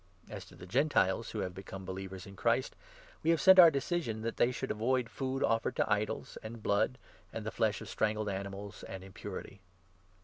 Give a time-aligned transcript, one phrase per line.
[0.31, 2.71] As to the Gentiles who have become believers in Christ,
[3.21, 6.63] 25 we have sent our decision that they should avoid food offered to idols, and
[6.63, 6.97] blood,
[7.31, 9.61] and the flesh of strangled animals, and impurity."